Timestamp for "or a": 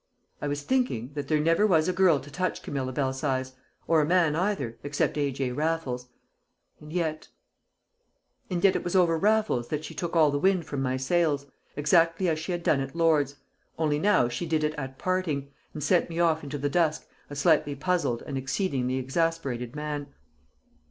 3.85-4.05